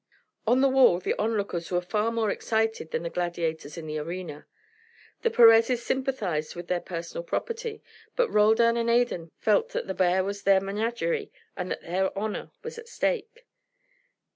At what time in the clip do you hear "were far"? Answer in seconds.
1.69-2.11